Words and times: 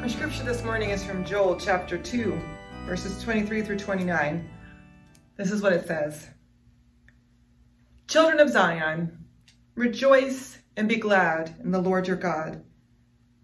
Our 0.00 0.08
scripture 0.08 0.44
this 0.44 0.62
morning 0.62 0.90
is 0.90 1.02
from 1.02 1.24
Joel 1.24 1.58
chapter 1.58 1.98
2, 1.98 2.40
verses 2.86 3.20
23 3.20 3.62
through 3.62 3.80
29. 3.80 4.48
This 5.36 5.50
is 5.50 5.60
what 5.60 5.72
it 5.72 5.88
says 5.88 6.28
Children 8.06 8.38
of 8.38 8.48
Zion, 8.48 9.24
rejoice 9.74 10.56
and 10.76 10.88
be 10.88 10.96
glad 10.96 11.52
in 11.64 11.72
the 11.72 11.82
Lord 11.82 12.06
your 12.06 12.16
God, 12.16 12.62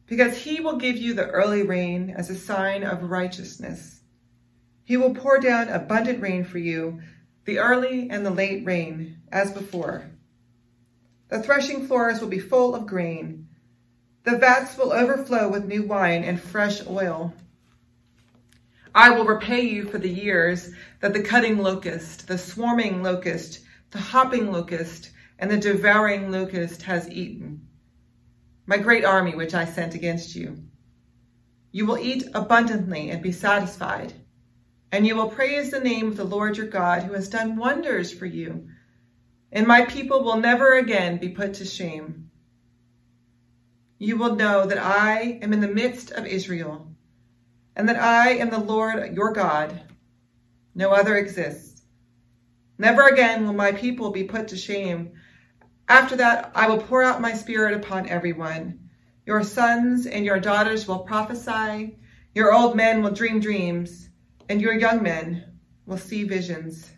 because 0.07 0.39
he 0.39 0.61
will 0.61 0.77
give 0.77 0.97
you 0.97 1.13
the 1.13 1.27
early 1.27 1.65
rain 1.65 2.15
as 2.17 2.31
a 2.31 2.39
sign 2.39 2.85
of 2.85 3.11
righteousness. 3.11 4.01
He 4.85 4.97
will 4.97 5.13
pour 5.13 5.41
down 5.41 5.69
abundant 5.69 6.23
rain 6.23 6.45
for 6.45 6.59
you, 6.59 7.01
the 7.47 7.59
early 7.59 8.09
and 8.11 8.25
the 8.25 8.31
late 8.31 8.65
rain, 8.65 9.19
as 9.33 9.51
before. 9.51 10.09
The 11.31 11.43
threshing 11.43 11.89
floors 11.89 12.21
will 12.21 12.29
be 12.29 12.39
full 12.39 12.77
of 12.77 12.87
grain. 12.87 13.49
The 14.25 14.39
vats 14.39 14.79
will 14.79 14.91
overflow 14.91 15.51
with 15.51 15.67
new 15.67 15.83
wine 15.83 16.25
and 16.25 16.41
fresh 16.41 16.81
oil. 16.87 17.35
I 18.95 19.11
will 19.11 19.27
repay 19.27 19.61
you 19.61 19.85
for 19.85 19.99
the 19.99 20.09
years 20.09 20.71
that 21.01 21.13
the 21.13 21.23
cutting 21.23 21.59
locust, 21.59 22.27
the 22.27 22.39
swarming 22.39 23.03
locust, 23.03 23.61
the 23.91 23.99
hopping 23.99 24.51
locust, 24.51 25.11
and 25.39 25.51
the 25.51 25.59
devouring 25.59 26.33
locust 26.33 26.81
has 26.83 27.11
eaten. 27.11 27.69
My 28.65 28.79
great 28.79 29.05
army 29.05 29.35
which 29.35 29.53
I 29.53 29.67
sent 29.67 29.95
against 29.95 30.35
you. 30.35 30.57
You 31.71 31.85
will 31.85 31.99
eat 31.99 32.25
abundantly 32.33 33.11
and 33.11 33.23
be 33.23 33.33
satisfied, 33.33 34.15
and 34.91 35.07
you 35.07 35.17
will 35.17 35.29
praise 35.29 35.71
the 35.71 35.81
name 35.81 36.09
of 36.09 36.17
the 36.17 36.25
Lord 36.25 36.57
your 36.57 36.69
God 36.69 37.03
who 37.03 37.13
has 37.13 37.29
done 37.29 37.57
wonders 37.57 38.11
for 38.11 38.25
you. 38.25 38.69
And 39.53 39.67
my 39.67 39.85
people 39.85 40.25
will 40.25 40.39
never 40.39 40.79
again 40.79 41.19
be 41.19 41.29
put 41.29 41.53
to 41.55 41.67
shame. 41.67 42.31
You 44.05 44.19
will 44.19 44.37
know 44.37 44.67
that 44.67 44.77
I 44.77 45.39
am 45.41 45.55
in 45.55 45.63
the 45.63 45.67
midst 45.67 46.11
of 46.11 46.27
Israel 46.27 46.95
and 47.75 47.89
that 47.89 47.97
I 47.97 48.33
am 48.33 48.51
the 48.51 48.59
Lord 48.59 49.17
your 49.17 49.33
God. 49.33 49.81
No 50.75 50.91
other 50.91 51.17
exists. 51.17 51.81
Never 52.77 53.09
again 53.09 53.47
will 53.47 53.55
my 53.55 53.73
people 53.73 54.11
be 54.11 54.25
put 54.25 54.49
to 54.49 54.59
shame. 54.59 55.13
After 55.89 56.17
that, 56.17 56.53
I 56.55 56.69
will 56.69 56.83
pour 56.83 57.03
out 57.03 57.23
my 57.23 57.33
spirit 57.33 57.73
upon 57.73 58.07
everyone. 58.07 58.91
Your 59.25 59.43
sons 59.43 60.05
and 60.05 60.23
your 60.23 60.39
daughters 60.39 60.87
will 60.87 60.99
prophesy, 60.99 61.97
your 62.35 62.53
old 62.53 62.77
men 62.77 63.03
will 63.03 63.11
dream 63.11 63.41
dreams, 63.41 64.11
and 64.51 64.61
your 64.61 64.75
young 64.75 65.03
men 65.03 65.61
will 65.87 65.97
see 65.97 66.25
visions. 66.25 66.91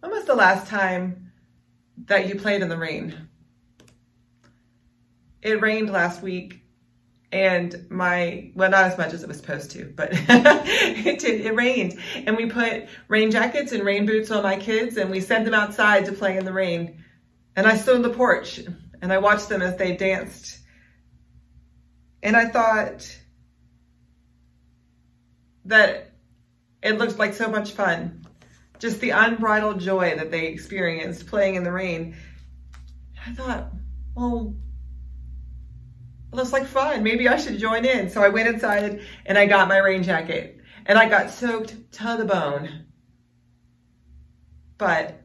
When 0.00 0.10
was 0.10 0.26
the 0.26 0.34
last 0.34 0.66
time 0.66 1.25
that 2.06 2.28
you 2.28 2.36
played 2.36 2.62
in 2.62 2.68
the 2.68 2.76
rain? 2.78 3.28
it 5.46 5.60
rained 5.60 5.90
last 5.90 6.22
week 6.22 6.60
and 7.30 7.86
my 7.88 8.50
well 8.54 8.70
not 8.70 8.84
as 8.84 8.98
much 8.98 9.12
as 9.12 9.22
it 9.22 9.28
was 9.28 9.36
supposed 9.36 9.70
to 9.70 9.92
but 9.96 10.08
it 10.12 11.18
did 11.20 11.40
it 11.40 11.54
rained. 11.54 11.98
And 12.26 12.36
we 12.36 12.46
put 12.46 12.88
rain 13.08 13.30
jackets 13.30 13.72
and 13.72 13.84
rain 13.84 14.06
boots 14.06 14.30
on 14.30 14.42
my 14.42 14.56
kids 14.56 14.96
and 14.96 15.10
we 15.10 15.20
sent 15.20 15.44
them 15.44 15.54
outside 15.54 16.06
to 16.06 16.12
play 16.12 16.36
in 16.36 16.44
the 16.44 16.52
rain. 16.52 17.04
And 17.54 17.66
i 17.66 17.76
stood 17.76 17.96
on 17.96 18.02
the 18.02 18.10
porch 18.10 18.60
and 19.00 19.12
i 19.12 19.18
watched 19.18 19.48
them 19.48 19.62
as 19.62 19.76
they 19.76 19.96
danced. 19.96 20.58
And 22.22 22.36
i 22.36 22.46
thought 22.46 23.16
that 25.66 26.12
it 26.82 26.98
looked 26.98 27.18
like 27.18 27.34
so 27.34 27.48
much 27.48 27.72
fun 27.72 28.25
just 28.78 29.00
the 29.00 29.10
unbridled 29.10 29.80
joy 29.80 30.14
that 30.16 30.30
they 30.30 30.46
experienced 30.46 31.26
playing 31.26 31.54
in 31.54 31.64
the 31.64 31.72
rain 31.72 32.16
i 33.26 33.32
thought 33.32 33.72
well 34.14 34.54
it's 36.40 36.52
like 36.52 36.66
fun. 36.66 37.02
Maybe 37.02 37.28
I 37.28 37.36
should 37.36 37.58
join 37.58 37.84
in. 37.84 38.10
So 38.10 38.22
I 38.22 38.28
went 38.28 38.48
inside 38.48 39.00
and 39.24 39.38
I 39.38 39.46
got 39.46 39.68
my 39.68 39.78
rain 39.78 40.02
jacket 40.02 40.58
and 40.86 40.98
I 40.98 41.08
got 41.08 41.30
soaked 41.30 41.92
to 41.92 42.16
the 42.18 42.24
bone. 42.24 42.86
But 44.78 45.22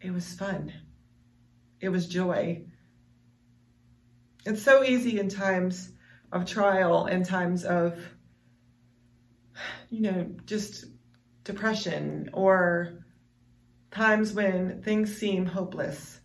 it 0.00 0.12
was 0.12 0.34
fun. 0.34 0.72
It 1.80 1.90
was 1.90 2.06
joy. 2.06 2.64
It's 4.44 4.62
so 4.62 4.82
easy 4.82 5.20
in 5.20 5.28
times 5.28 5.92
of 6.32 6.46
trial 6.46 7.06
and 7.06 7.24
times 7.24 7.64
of, 7.64 7.98
you 9.90 10.00
know, 10.00 10.30
just 10.46 10.86
depression 11.44 12.30
or 12.32 13.04
times 13.90 14.32
when 14.32 14.82
things 14.82 15.16
seem 15.16 15.46
hopeless 15.46 16.20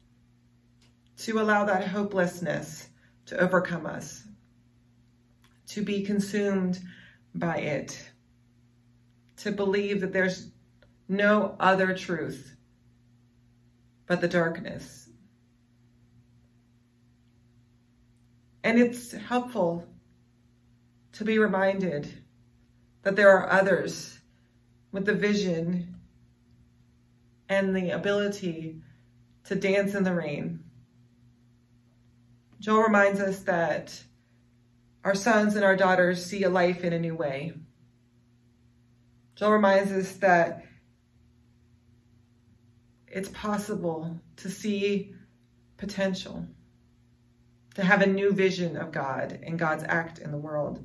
to 1.17 1.39
allow 1.39 1.65
that 1.65 1.87
hopelessness 1.87 2.89
to 3.25 3.37
overcome 3.37 3.85
us, 3.85 4.23
to 5.67 5.81
be 5.81 6.03
consumed 6.03 6.79
by 7.33 7.57
it, 7.57 8.11
to 9.37 9.51
believe 9.51 10.01
that 10.01 10.13
there's 10.13 10.51
no 11.07 11.55
other 11.59 11.95
truth 11.95 12.55
but 14.07 14.21
the 14.21 14.27
darkness. 14.27 15.09
And 18.63 18.79
it's 18.79 19.11
helpful 19.11 19.87
to 21.13 21.23
be 21.23 21.39
reminded 21.39 22.11
that 23.03 23.15
there 23.15 23.29
are 23.29 23.51
others 23.51 24.19
with 24.95 25.05
the 25.05 25.13
vision 25.13 25.95
and 27.47 27.75
the 27.75 27.91
ability 27.91 28.81
to 29.43 29.53
dance 29.53 29.93
in 29.93 30.03
the 30.03 30.13
rain 30.13 30.65
Joel 32.65 32.81
reminds 32.81 33.19
us 33.19 33.41
that 33.41 34.01
our 35.03 35.13
sons 35.13 35.55
and 35.55 35.63
our 35.63 35.75
daughters 35.75 36.25
see 36.25 36.41
a 36.41 36.49
life 36.49 36.83
in 36.83 36.93
a 36.93 36.99
new 36.99 37.13
way. 37.13 37.53
Joel 39.35 39.51
reminds 39.51 39.91
us 39.91 40.13
that 40.13 40.63
it's 43.07 43.29
possible 43.29 44.19
to 44.37 44.49
see 44.49 45.13
potential, 45.77 46.47
to 47.75 47.83
have 47.83 48.01
a 48.01 48.07
new 48.07 48.31
vision 48.31 48.77
of 48.77 48.91
God 48.91 49.39
and 49.43 49.59
God's 49.59 49.83
act 49.83 50.17
in 50.17 50.31
the 50.31 50.37
world. 50.39 50.83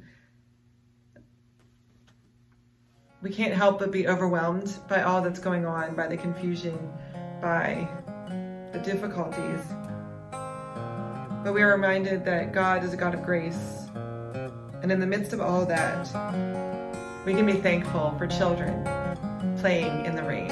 We 3.23 3.29
can't 3.29 3.53
help 3.53 3.81
but 3.81 3.91
be 3.91 4.09
overwhelmed 4.09 4.79
by 4.89 5.03
all 5.03 5.21
that's 5.21 5.41
going 5.41 5.67
on, 5.67 5.95
by 5.95 6.07
the 6.07 6.17
confusion, 6.17 6.91
by 7.43 7.87
the 8.73 8.79
difficulties. 8.79 9.61
But 10.31 11.53
we 11.53 11.61
are 11.61 11.71
reminded 11.71 12.25
that 12.25 12.55
God 12.55 12.83
is 12.83 12.95
a 12.95 12.97
God 12.97 13.13
of 13.13 13.23
grace. 13.23 13.89
And 14.83 14.91
in 14.91 15.01
the 15.01 15.07
midst 15.07 15.35
of 15.35 15.41
all 15.43 15.67
that, 15.67 16.07
we 17.27 17.35
can 17.35 17.45
be 17.45 17.61
thankful 17.61 18.15
for 18.17 18.27
children 18.27 18.85
playing 19.59 20.07
in 20.07 20.17
the 20.17 20.23
rain. 20.23 20.49